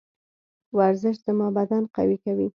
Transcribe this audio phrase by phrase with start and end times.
[0.77, 2.47] ورزش زما بدن قوي کوي.